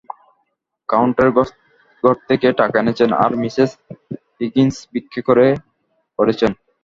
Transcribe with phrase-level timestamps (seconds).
[0.89, 1.29] Countess
[2.03, 3.71] ঘর থেকে টাকা এনেছেন, আর মিসেস
[4.37, 5.47] হিগিন্স ভিক্ষে করে
[6.19, 6.51] করেছেন।